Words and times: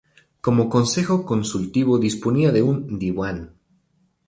Como 0.45 0.67
consejo 0.67 1.27
consultivo 1.27 1.99
disponía 1.99 2.51
de 2.51 2.63
un 2.63 2.97
"Diwan". 2.97 3.53